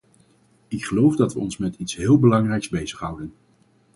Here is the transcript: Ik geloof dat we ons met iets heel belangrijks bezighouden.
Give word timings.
Ik 0.67 0.83
geloof 0.85 1.15
dat 1.15 1.33
we 1.33 1.39
ons 1.39 1.57
met 1.57 1.75
iets 1.75 1.95
heel 1.95 2.19
belangrijks 2.19 2.69
bezighouden. 2.69 3.33